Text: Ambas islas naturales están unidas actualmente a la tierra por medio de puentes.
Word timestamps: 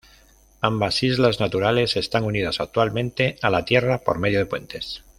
Ambas 0.61 1.03
islas 1.03 1.39
naturales 1.39 1.95
están 1.95 2.23
unidas 2.23 2.59
actualmente 2.59 3.37
a 3.43 3.51
la 3.51 3.65
tierra 3.65 3.99
por 3.99 4.17
medio 4.17 4.39
de 4.39 4.47
puentes. 4.47 5.03